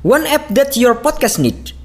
[0.00, 1.76] One app that your podcast need.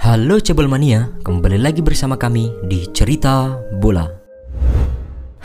[0.00, 3.52] Halo Cebol Mania, kembali lagi bersama kami di Cerita
[3.84, 4.25] Bola.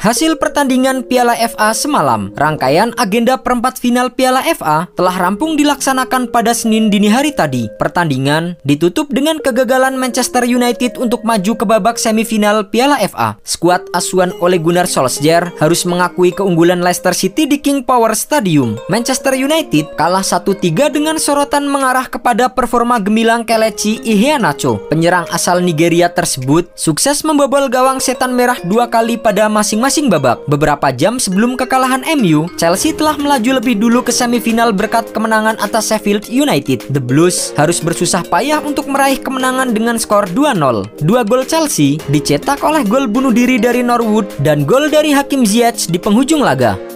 [0.02, 6.58] Hasil pertandingan Piala FA semalam, rangkaian agenda perempat final Piala FA telah rampung dilaksanakan pada
[6.58, 7.70] Senin dini hari tadi.
[7.78, 13.38] Pertandingan ditutup dengan kegagalan Manchester United untuk maju ke babak semifinal Piala FA.
[13.46, 18.82] Skuad asuhan oleh Gunnar Solskjaer harus mengakui keunggulan Leicester City di King Power Stadium.
[18.90, 24.82] Manchester United kalah 1-3 dengan sorotan mengarah kepada performa gemilang Kelechi Iheanacho.
[24.90, 30.40] Penyerang asal Nigeria tersebut sukses membobol gawang setan merah dua kali pada masing-masing masing babak.
[30.48, 35.92] Beberapa jam sebelum kekalahan MU, Chelsea telah melaju lebih dulu ke semifinal berkat kemenangan atas
[35.92, 36.88] Sheffield United.
[36.96, 41.04] The Blues harus bersusah payah untuk meraih kemenangan dengan skor 2-0.
[41.04, 45.92] Dua gol Chelsea dicetak oleh gol bunuh diri dari Norwood dan gol dari Hakim Ziyech
[45.92, 46.91] di penghujung laga.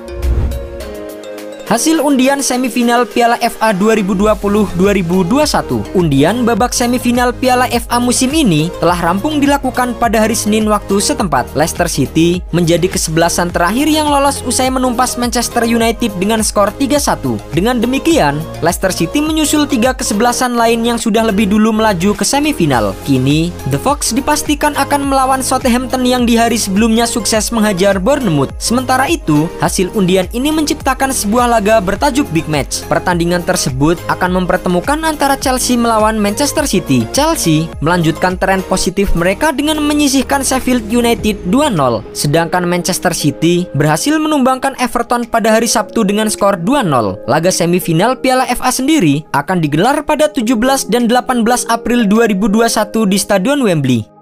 [1.65, 9.41] Hasil undian semifinal Piala FA 2020-2021 Undian babak semifinal Piala FA musim ini telah rampung
[9.41, 11.49] dilakukan pada hari Senin waktu setempat.
[11.57, 17.81] Leicester City menjadi kesebelasan terakhir yang lolos usai menumpas Manchester United dengan skor 3-1 Dengan
[17.81, 22.93] demikian, Leicester City menyusul tiga kesebelasan lain yang sudah lebih dulu melaju ke semifinal.
[23.09, 28.53] Kini, The Fox dipastikan akan melawan Southampton yang di hari sebelumnya sukses menghajar Bournemouth.
[28.61, 32.83] Sementara itu, hasil undian ini menciptakan sebuah laga bertajuk Big Match.
[32.91, 37.07] Pertandingan tersebut akan mempertemukan antara Chelsea melawan Manchester City.
[37.15, 44.75] Chelsea melanjutkan tren positif mereka dengan menyisihkan Sheffield United 2-0, sedangkan Manchester City berhasil menumbangkan
[44.83, 47.23] Everton pada hari Sabtu dengan skor 2-0.
[47.23, 53.63] Laga semifinal Piala FA sendiri akan digelar pada 17 dan 18 April 2021 di Stadion
[53.63, 54.14] Wembley.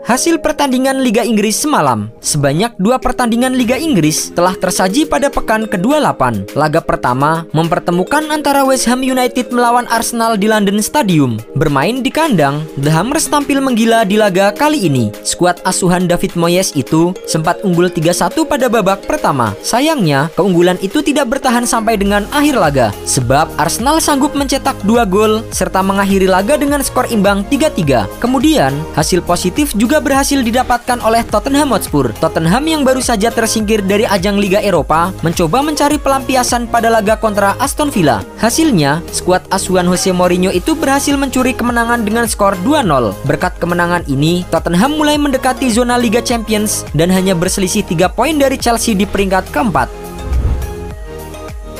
[0.00, 6.56] Hasil pertandingan Liga Inggris semalam, sebanyak dua pertandingan Liga Inggris telah tersaji pada pekan ke-28.
[6.56, 11.36] Laga pertama mempertemukan antara West Ham United melawan Arsenal di London Stadium.
[11.52, 15.12] Bermain di kandang, The Hammers tampil menggila di laga kali ini.
[15.20, 19.52] Skuad asuhan David Moyes itu sempat unggul 3-1 pada babak pertama.
[19.60, 25.44] Sayangnya, keunggulan itu tidak bertahan sampai dengan akhir laga, sebab Arsenal sanggup mencetak dua gol
[25.52, 28.08] serta mengakhiri laga dengan skor imbang 3-3.
[28.16, 32.14] Kemudian, hasil positif juga berhasil didapatkan oleh Tottenham Hotspur.
[32.22, 37.58] Tottenham yang baru saja tersingkir dari ajang Liga Eropa mencoba mencari pelampiasan pada laga kontra
[37.58, 38.22] Aston Villa.
[38.38, 42.86] Hasilnya, skuad asuhan Jose Mourinho itu berhasil mencuri kemenangan dengan skor 2-0.
[43.26, 48.54] Berkat kemenangan ini, Tottenham mulai mendekati zona Liga Champions dan hanya berselisih 3 poin dari
[48.54, 49.99] Chelsea di peringkat keempat.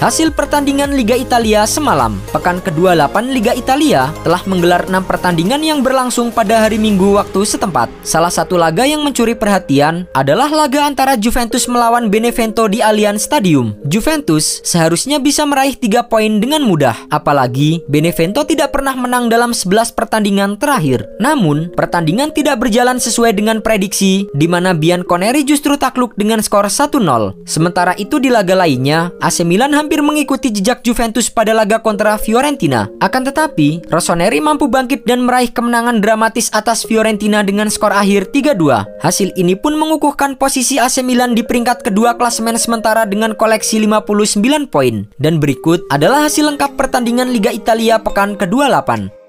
[0.01, 6.33] Hasil pertandingan Liga Italia semalam, pekan ke-28 Liga Italia telah menggelar 6 pertandingan yang berlangsung
[6.33, 7.93] pada hari Minggu waktu setempat.
[8.01, 13.77] Salah satu laga yang mencuri perhatian adalah laga antara Juventus melawan Benevento di Allianz Stadium.
[13.85, 19.93] Juventus seharusnya bisa meraih 3 poin dengan mudah, apalagi Benevento tidak pernah menang dalam 11
[19.93, 21.05] pertandingan terakhir.
[21.21, 27.45] Namun, pertandingan tidak berjalan sesuai dengan prediksi di mana Bianconeri justru takluk dengan skor 1-0.
[27.45, 32.15] Sementara itu di laga lainnya, AC Milan hampir hampir mengikuti jejak Juventus pada laga kontra
[32.15, 32.87] Fiorentina.
[33.03, 39.03] Akan tetapi, Rossoneri mampu bangkit dan meraih kemenangan dramatis atas Fiorentina dengan skor akhir 3-2.
[39.03, 44.71] Hasil ini pun mengukuhkan posisi AC Milan di peringkat kedua klasemen sementara dengan koleksi 59
[44.71, 45.11] poin.
[45.19, 49.20] Dan berikut adalah hasil lengkap pertandingan Liga Italia pekan ke-28.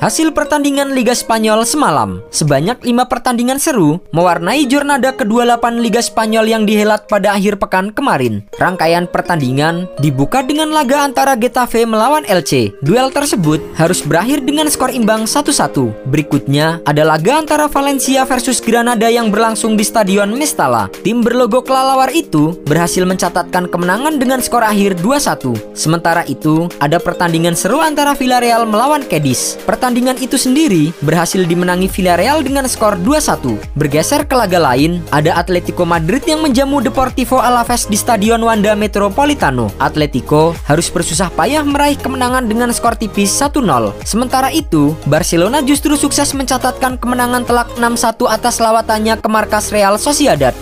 [0.00, 6.64] Hasil pertandingan Liga Spanyol semalam, sebanyak 5 pertandingan seru mewarnai jurnada ke-28 Liga Spanyol yang
[6.64, 8.40] dihelat pada akhir pekan kemarin.
[8.56, 12.72] Rangkaian pertandingan dibuka dengan laga antara Getafe melawan LC.
[12.80, 15.92] Duel tersebut harus berakhir dengan skor imbang 1-1.
[16.08, 20.88] Berikutnya ada laga antara Valencia versus Granada yang berlangsung di Stadion Mestalla.
[21.04, 25.76] Tim berlogo kelelawar itu berhasil mencatatkan kemenangan dengan skor akhir 2-1.
[25.76, 29.60] Sementara itu, ada pertandingan seru antara Villarreal melawan Cadiz.
[29.68, 33.58] Pertandingan pertandingan itu sendiri berhasil dimenangi Villarreal dengan skor 2-1.
[33.74, 39.66] Bergeser ke laga lain, ada Atletico Madrid yang menjamu Deportivo Alaves di Stadion Wanda Metropolitano.
[39.82, 43.66] Atletico harus bersusah payah meraih kemenangan dengan skor tipis 1-0.
[44.06, 50.54] Sementara itu, Barcelona justru sukses mencatatkan kemenangan telak 6-1 atas lawatannya ke markas Real Sociedad.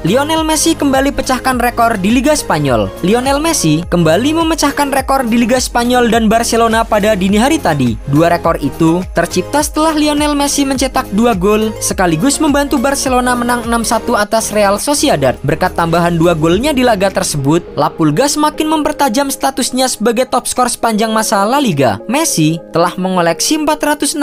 [0.00, 2.88] Lionel Messi kembali pecahkan rekor di Liga Spanyol.
[3.04, 8.00] Lionel Messi kembali memecahkan rekor di Liga Spanyol dan Barcelona pada dini hari tadi.
[8.08, 14.16] Dua rekor itu tercipta setelah Lionel Messi mencetak dua gol sekaligus membantu Barcelona menang 6-1
[14.16, 15.36] atas Real Sociedad.
[15.44, 20.72] Berkat tambahan dua golnya di laga tersebut, La Pulga semakin mempertajam statusnya sebagai top skor
[20.72, 22.00] sepanjang masa La Liga.
[22.08, 24.16] Messi telah mengoleksi 467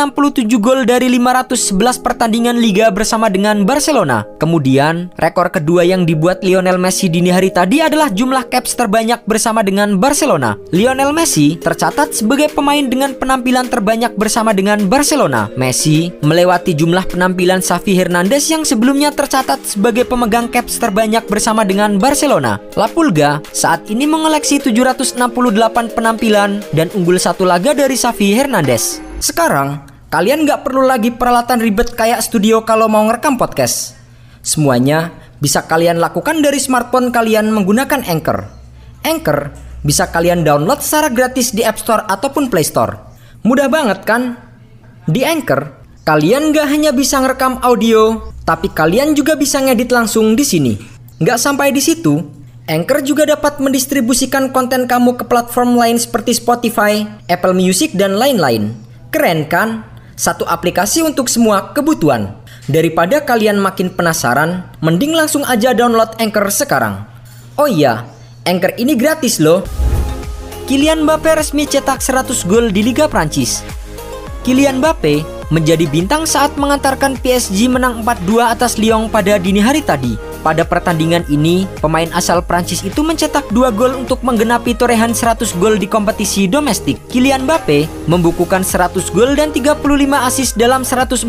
[0.57, 4.25] gol dari 511 pertandingan Liga bersama dengan Barcelona.
[4.41, 9.27] Kemudian, rekor kedua kedua yang dibuat Lionel Messi dini hari tadi adalah jumlah caps terbanyak
[9.27, 10.55] bersama dengan Barcelona.
[10.71, 15.51] Lionel Messi tercatat sebagai pemain dengan penampilan terbanyak bersama dengan Barcelona.
[15.59, 21.99] Messi melewati jumlah penampilan Xavi Hernandez yang sebelumnya tercatat sebagai pemegang caps terbanyak bersama dengan
[21.99, 22.63] Barcelona.
[22.79, 25.19] La Pulga saat ini mengoleksi 768
[25.91, 29.03] penampilan dan unggul satu laga dari Xavi Hernandez.
[29.19, 33.99] Sekarang, kalian nggak perlu lagi peralatan ribet kayak studio kalau mau ngerekam podcast.
[34.47, 38.49] Semuanya bisa kalian lakukan dari smartphone kalian menggunakan Anchor.
[39.05, 39.53] Anchor
[39.85, 42.97] bisa kalian download secara gratis di App Store ataupun Play Store.
[43.45, 44.35] Mudah banget kan?
[45.07, 45.71] Di Anchor,
[46.03, 50.73] kalian gak hanya bisa ngerekam audio, tapi kalian juga bisa ngedit langsung di sini.
[51.23, 52.19] Gak sampai di situ,
[52.67, 58.75] Anchor juga dapat mendistribusikan konten kamu ke platform lain seperti Spotify, Apple Music, dan lain-lain.
[59.07, 59.87] Keren kan?
[60.17, 62.33] Satu aplikasi untuk semua kebutuhan.
[62.65, 67.05] Daripada kalian makin penasaran, mending langsung aja download Anchor sekarang.
[67.53, 68.01] Oh iya,
[68.41, 69.61] Anchor ini gratis loh.
[70.65, 73.61] Kylian Mbappe resmi cetak 100 gol di Liga Prancis.
[74.41, 75.21] Kylian Mbappe
[75.53, 80.26] menjadi bintang saat mengantarkan PSG menang 4-2 atas Lyon pada dini hari tadi.
[80.47, 85.75] Pada pertandingan ini, pemain asal Prancis itu mencetak dua gol untuk menggenapi torehan 100 gol
[85.75, 86.95] di kompetisi domestik.
[87.11, 89.83] Kylian Mbappe membukukan 100 gol dan 35
[90.23, 91.27] assist dalam 142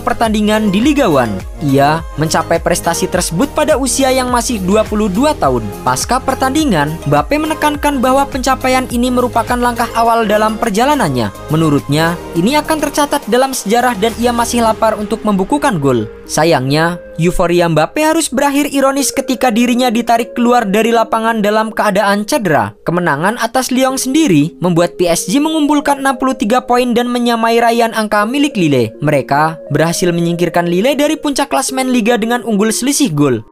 [0.00, 1.68] pertandingan di Liga 1.
[1.68, 5.60] Ia mencapai prestasi tersebut pada usia yang masih 22 tahun.
[5.84, 11.28] Pasca pertandingan, Mbappe menekankan bahwa pencapaian ini merupakan langkah awal dalam perjalanannya.
[11.52, 16.08] Menurutnya, ini akan tercatat dalam sejarah dan ia masih lapar untuk membukukan gol.
[16.26, 22.76] Sayangnya, euforia Mbappe harus berakhir ironis ketika dirinya ditarik keluar dari lapangan dalam keadaan cedera.
[22.86, 28.94] Kemenangan atas Lyon sendiri membuat PSG mengumpulkan 63 poin dan menyamai raihan angka milik Lille.
[29.02, 33.42] Mereka berhasil menyingkirkan Lille dari puncak klasmen Liga dengan unggul selisih gol.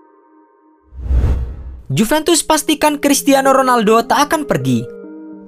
[1.91, 4.85] Juventus pastikan Cristiano Ronaldo tak akan pergi.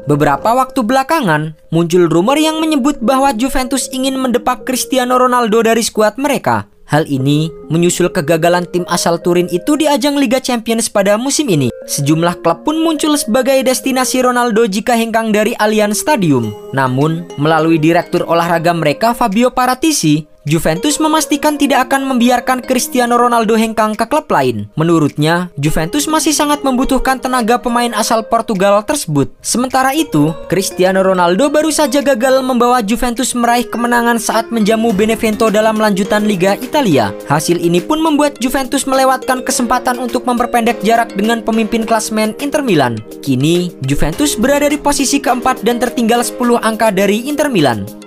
[0.07, 6.15] Beberapa waktu belakangan, muncul rumor yang menyebut bahwa Juventus ingin mendepak Cristiano Ronaldo dari skuad
[6.15, 6.71] mereka.
[6.87, 11.67] Hal ini menyusul kegagalan tim asal Turin itu di ajang Liga Champions pada musim ini.
[11.91, 16.55] Sejumlah klub pun muncul sebagai destinasi Ronaldo jika hengkang dari Allianz Stadium.
[16.71, 23.99] Namun, melalui direktur olahraga mereka Fabio Paratici, Juventus memastikan tidak akan membiarkan Cristiano Ronaldo hengkang
[23.99, 24.71] ke klub lain.
[24.79, 29.27] Menurutnya, Juventus masih sangat membutuhkan tenaga pemain asal Portugal tersebut.
[29.43, 35.83] Sementara itu, Cristiano Ronaldo baru saja gagal membawa Juventus meraih kemenangan saat menjamu Benevento dalam
[35.83, 37.11] lanjutan Liga Italia.
[37.27, 43.03] Hasil ini pun membuat Juventus melewatkan kesempatan untuk memperpendek jarak dengan pemimpin klasmen Inter Milan.
[43.19, 48.06] Kini, Juventus berada di posisi keempat dan tertinggal 10 angka dari Inter Milan.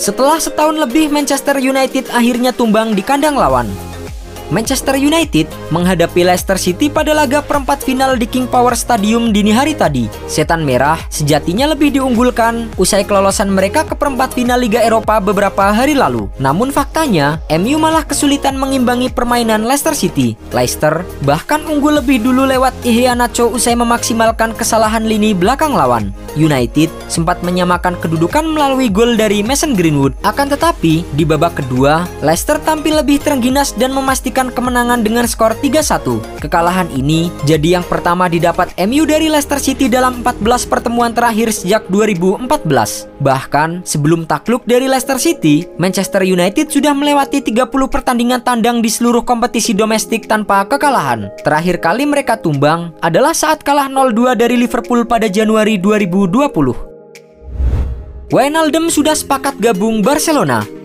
[0.00, 3.68] Setelah setahun lebih Manchester United akhirnya tumbang di kandang lawan.
[4.50, 9.78] Manchester United menghadapi Leicester City pada laga perempat final di King Power Stadium dini hari
[9.78, 10.10] tadi.
[10.26, 15.94] Setan Merah sejatinya lebih diunggulkan usai kelolosan mereka ke perempat final Liga Eropa beberapa hari
[15.94, 16.26] lalu.
[16.42, 20.34] Namun faktanya, MU malah kesulitan mengimbangi permainan Leicester City.
[20.50, 26.10] Leicester bahkan unggul lebih dulu lewat Iheanacho usai memaksimalkan kesalahan lini belakang lawan.
[26.34, 30.14] United sempat menyamakan kedudukan melalui gol dari Mason Greenwood.
[30.26, 35.52] Akan tetapi, di babak kedua, Leicester tampil lebih terengginas dan memastikan mendapatkan kemenangan dengan skor
[35.60, 36.40] 3-1.
[36.40, 41.84] Kekalahan ini jadi yang pertama didapat MU dari Leicester City dalam 14 pertemuan terakhir sejak
[41.92, 42.48] 2014.
[43.20, 49.20] Bahkan sebelum takluk dari Leicester City, Manchester United sudah melewati 30 pertandingan tandang di seluruh
[49.28, 51.28] kompetisi domestik tanpa kekalahan.
[51.44, 56.88] Terakhir kali mereka tumbang adalah saat kalah 0-2 dari Liverpool pada Januari 2020.
[58.30, 60.79] Wijnaldum sudah sepakat gabung Barcelona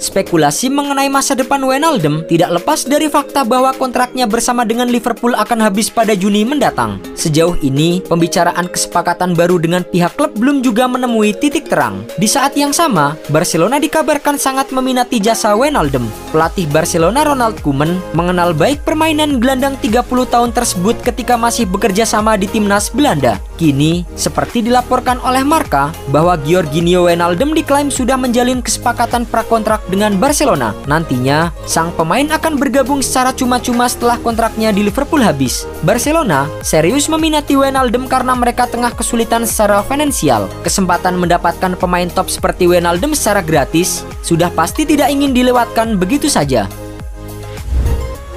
[0.00, 5.60] Spekulasi mengenai masa depan Wijnaldum tidak lepas dari fakta bahwa kontraknya bersama dengan Liverpool akan
[5.60, 7.04] habis pada Juni mendatang.
[7.12, 12.08] Sejauh ini, pembicaraan kesepakatan baru dengan pihak klub belum juga menemui titik terang.
[12.16, 16.08] Di saat yang sama, Barcelona dikabarkan sangat meminati jasa Wijnaldum.
[16.32, 20.00] Pelatih Barcelona Ronald Koeman mengenal baik permainan gelandang 30
[20.32, 23.36] tahun tersebut ketika masih bekerja sama di timnas Belanda.
[23.60, 30.70] Kini, seperti dilaporkan oleh Marka, bahwa Georginio Wijnaldum diklaim sudah menjalin kesepakatan prakontrak dengan Barcelona.
[30.86, 35.66] Nantinya, sang pemain akan bergabung secara cuma-cuma setelah kontraknya di Liverpool habis.
[35.82, 40.46] Barcelona serius meminati Wijnaldum karena mereka tengah kesulitan secara finansial.
[40.62, 46.70] Kesempatan mendapatkan pemain top seperti Wijnaldum secara gratis sudah pasti tidak ingin dilewatkan begitu saja.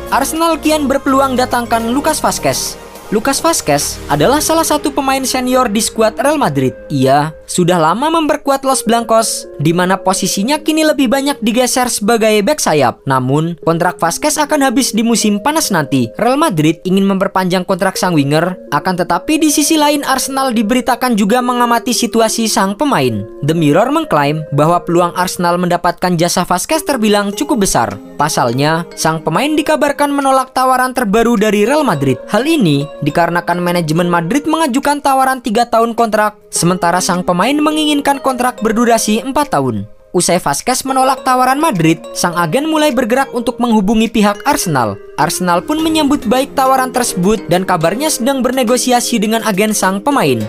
[0.10, 2.83] Arsenal kian berpeluang datangkan Lucas Vazquez.
[3.13, 6.74] Lucas Vazquez adalah salah satu pemain senior di skuad Real Madrid.
[6.89, 12.58] Ia sudah lama memperkuat Los Blancos, di mana posisinya kini lebih banyak digeser sebagai back
[12.58, 13.05] sayap.
[13.05, 16.10] Namun, kontrak Vazquez akan habis di musim panas nanti.
[16.17, 21.46] Real Madrid ingin memperpanjang kontrak sang winger, akan tetapi di sisi lain Arsenal diberitakan juga
[21.46, 23.22] mengamati situasi sang pemain.
[23.46, 27.93] The Mirror mengklaim bahwa peluang Arsenal mendapatkan jasa Vazquez terbilang cukup besar.
[28.24, 32.15] Pasalnya, sang pemain dikabarkan menolak tawaran terbaru dari Real Madrid.
[32.32, 38.63] Hal ini dikarenakan manajemen Madrid mengajukan tawaran 3 tahun kontrak, sementara sang pemain menginginkan kontrak
[38.63, 39.92] berdurasi 4 tahun.
[40.15, 44.96] Usai Vasquez menolak tawaran Madrid, sang agen mulai bergerak untuk menghubungi pihak Arsenal.
[45.20, 50.39] Arsenal pun menyambut baik tawaran tersebut dan kabarnya sedang bernegosiasi dengan agen sang pemain.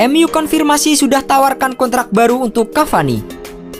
[0.00, 3.37] MU konfirmasi sudah tawarkan kontrak baru untuk Cavani.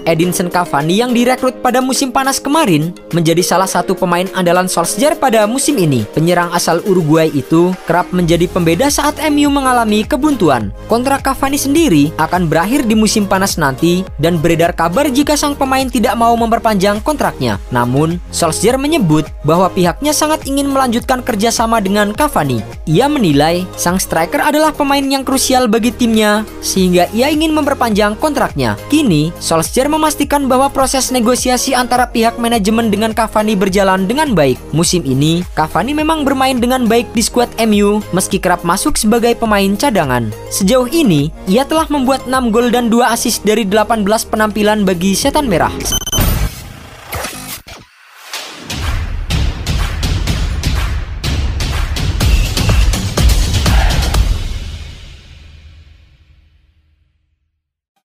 [0.09, 5.45] Edinson Cavani yang direkrut pada musim panas kemarin menjadi salah satu pemain andalan Solskjaer pada
[5.45, 6.09] musim ini.
[6.17, 10.73] Penyerang asal Uruguay itu kerap menjadi pembeda saat MU mengalami kebuntuan.
[10.89, 15.85] Kontrak Cavani sendiri akan berakhir di musim panas nanti dan beredar kabar jika sang pemain
[15.85, 17.61] tidak mau memperpanjang kontraknya.
[17.69, 22.65] Namun, Solskjaer menyebut bahwa pihaknya sangat ingin melanjutkan kerjasama dengan Cavani.
[22.89, 28.81] Ia menilai sang striker adalah pemain yang krusial bagi timnya sehingga ia ingin memperpanjang kontraknya.
[28.89, 34.57] Kini, Solskjaer memastikan bahwa proses negosiasi antara pihak manajemen dengan Cavani berjalan dengan baik.
[34.71, 39.75] Musim ini, Cavani memang bermain dengan baik di skuad MU meski kerap masuk sebagai pemain
[39.75, 40.31] cadangan.
[40.55, 45.51] Sejauh ini, ia telah membuat 6 gol dan 2 assist dari 18 penampilan bagi Setan
[45.51, 46.08] Merah.